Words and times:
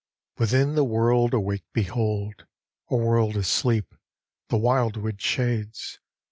XI 0.01 0.39
Within 0.39 0.73
the 0.73 0.83
world 0.83 1.31
awake 1.35 1.63
behold 1.73 2.47
A 2.89 2.95
world 2.95 3.37
asleep... 3.37 3.93
the 4.49 4.57
wildwood 4.57 5.21
shades! 5.21 5.99